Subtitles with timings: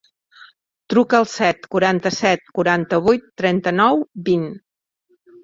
[0.93, 4.51] Truca al set, quaranta-set, quaranta-vuit, trenta-nou, vint.